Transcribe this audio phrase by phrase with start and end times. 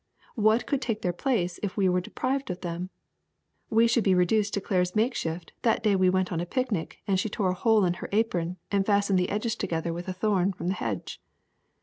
[0.33, 2.89] What could take their place if we were deprived of them?
[3.69, 7.19] We should be reduced to Claire's makeshift that day we went on a picnic and
[7.19, 10.53] she tore a hole in her apron and fastened the edges together with a thorn
[10.53, 11.21] from the hedge.